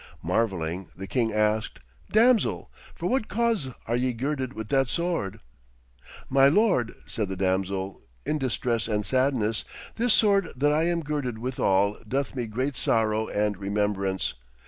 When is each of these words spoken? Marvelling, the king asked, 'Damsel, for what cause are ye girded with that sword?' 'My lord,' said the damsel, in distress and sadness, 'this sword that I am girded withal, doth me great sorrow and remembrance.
Marvelling, 0.23 0.87
the 0.95 1.05
king 1.05 1.31
asked, 1.31 1.77
'Damsel, 2.11 2.71
for 2.95 3.05
what 3.05 3.27
cause 3.27 3.69
are 3.85 3.95
ye 3.95 4.13
girded 4.13 4.53
with 4.53 4.69
that 4.69 4.87
sword?' 4.89 5.39
'My 6.27 6.47
lord,' 6.47 6.95
said 7.05 7.29
the 7.29 7.35
damsel, 7.35 8.01
in 8.25 8.39
distress 8.39 8.87
and 8.87 9.05
sadness, 9.05 9.63
'this 9.97 10.15
sword 10.15 10.49
that 10.55 10.71
I 10.71 10.85
am 10.87 11.01
girded 11.03 11.37
withal, 11.37 11.99
doth 12.07 12.35
me 12.35 12.47
great 12.47 12.75
sorrow 12.77 13.27
and 13.27 13.55
remembrance. 13.59 14.33